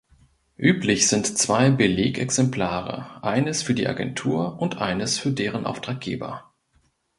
Üblich 0.57 1.07
sind 1.07 1.27
zwei 1.37 1.69
Belegexemplare, 1.69 3.23
eines 3.23 3.61
für 3.61 3.75
die 3.75 3.87
Agentur 3.87 4.59
und 4.59 4.77
eines 4.81 5.19
für 5.19 5.29
deren 5.29 5.67
Auftraggeber. 5.67 6.51